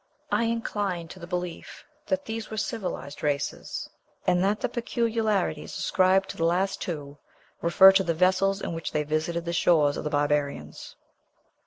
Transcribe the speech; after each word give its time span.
I 0.31 0.45
incline 0.45 1.09
to 1.09 1.19
the 1.19 1.27
belief 1.27 1.85
that 2.07 2.25
these 2.25 2.49
were 2.49 2.57
civilized 2.57 3.21
races, 3.21 3.87
and 4.25 4.43
that 4.43 4.59
the 4.61 4.67
peculiarities 4.67 5.77
ascribed 5.77 6.27
to 6.29 6.37
the 6.37 6.43
last 6.43 6.81
two 6.81 7.19
refer 7.61 7.91
to 7.91 8.03
the 8.03 8.15
vessels 8.15 8.61
in 8.61 8.73
which 8.73 8.93
they 8.93 9.03
visited 9.03 9.45
the 9.45 9.53
shores 9.53 9.97
of 9.97 10.03
the 10.03 10.09
barbarians. 10.09 10.95